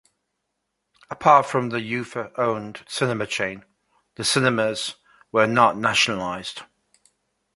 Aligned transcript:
Apart 1.11 1.45
from 1.45 1.69
the 1.69 1.79
Ufa-owned 1.79 2.83
cinema 2.87 3.27
chain, 3.27 3.63
the 4.15 4.23
cinemas 4.23 4.95
were 5.31 5.45
not 5.45 5.77
nationalized. 5.77 6.63